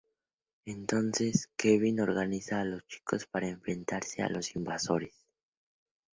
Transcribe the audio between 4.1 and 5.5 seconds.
a los invasores.